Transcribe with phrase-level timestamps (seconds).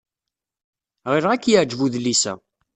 [1.11, 2.33] Ɣileɣ ad k-yeɛjeb udlis-a.